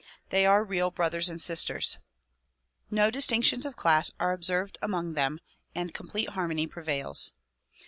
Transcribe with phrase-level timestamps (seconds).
[0.29, 1.99] They are real brothers and sisters.
[2.89, 5.37] No distinctions of class are observed among them
[5.75, 7.33] and complete harmony prevails.